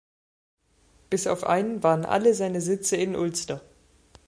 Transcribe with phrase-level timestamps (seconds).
[1.11, 3.61] Bis auf einen waren alle seine Sitze in Ulster.